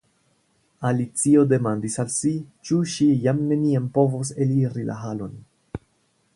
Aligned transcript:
Alicio 0.89 1.43
demandis 1.51 1.97
al 2.03 2.09
si, 2.15 2.33
ĉu 2.69 2.79
ŝi 2.95 3.09
jam 3.27 3.45
neniam 3.53 3.87
povos 3.99 4.35
eliri 4.47 4.87
la 4.91 4.97
halon. 5.05 5.41